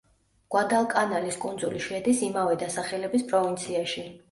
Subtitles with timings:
[0.53, 4.11] გუადალკანალის კუნძული შედის იმავე დასახელების პროვინციაში.